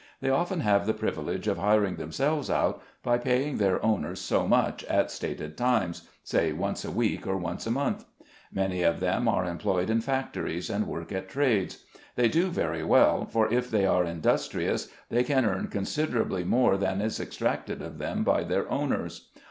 They 0.19 0.31
often 0.31 0.61
have 0.61 0.87
the 0.87 0.95
privilege 0.95 1.47
of 1.47 1.59
hir 1.59 1.85
ing 1.85 1.97
themselves 1.97 2.49
out, 2.49 2.81
by 3.03 3.19
paying 3.19 3.57
their 3.59 3.85
owners 3.85 4.19
so 4.19 4.47
much, 4.47 4.83
at 4.85 5.11
stated 5.11 5.55
times— 5.55 6.09
say 6.33 6.51
once 6.53 6.83
a 6.83 6.89
week, 6.89 7.27
or 7.27 7.37
once 7.37 7.67
a 7.67 7.69
month. 7.71 8.05
Many 8.51 8.81
of 8.81 8.99
them 8.99 9.27
are 9.27 9.45
employed 9.45 9.91
in 9.91 10.01
factories 10.01 10.71
and 10.71 10.87
work 10.87 11.11
at 11.11 11.29
trades. 11.29 11.83
They 12.15 12.29
do 12.29 12.47
very 12.47 12.83
well, 12.83 13.27
for 13.27 13.53
if 13.53 13.69
they 13.69 13.85
are 13.85 14.03
industri 14.03 14.67
ous, 14.67 14.87
they 15.11 15.23
can 15.23 15.45
earn 15.45 15.67
considerably 15.67 16.43
more 16.43 16.77
than 16.79 16.99
is 16.99 17.19
exacted 17.19 17.83
of 17.83 17.99
them 17.99 18.23
by 18.23 18.41
their 18.43 18.67
owners. 18.71 19.29